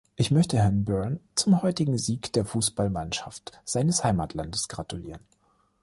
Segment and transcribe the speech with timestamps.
[0.15, 5.21] Ich möchte Herrn Byrne zum heutigen Sieg der Fußballmannschaft seines Heimatlandes gratulieren.